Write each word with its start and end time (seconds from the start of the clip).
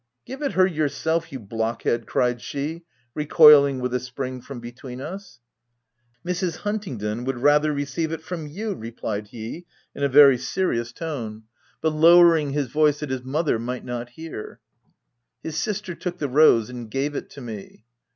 u 0.25 0.33
Give 0.35 0.41
it 0.41 0.53
her 0.53 0.65
yourself, 0.65 1.31
you 1.31 1.37
blockhead?" 1.37 2.07
cried 2.07 2.41
she, 2.41 2.85
recoiling 3.13 3.79
with 3.81 3.93
a 3.93 3.99
spring 3.99 4.41
from 4.41 4.59
between 4.59 4.99
us." 4.99 5.39
Mrs. 6.27 6.55
Huntingdon 6.65 7.23
would 7.25 7.37
rather 7.37 7.71
receive 7.71 8.11
it 8.11 8.23
from 8.23 8.47
you," 8.47 8.73
replied 8.73 9.27
he 9.27 9.67
in 9.93 10.01
a 10.01 10.09
very 10.09 10.39
serious 10.39 10.91
tone, 10.91 11.43
350 11.81 11.81
THE 11.83 11.87
TENANT 11.89 12.01
but 12.01 12.07
lowering 12.07 12.49
his 12.49 12.67
voice 12.69 12.99
that 13.01 13.11
his 13.11 13.23
mother 13.23 13.59
might 13.59 13.85
not 13.85 14.09
hear. 14.09 14.59
His 15.43 15.55
sister 15.55 15.93
took 15.93 16.17
the 16.17 16.29
rose 16.29 16.67
and 16.71 16.89
gave 16.89 17.13
it 17.13 17.29
to 17.29 17.41
me. 17.41 17.85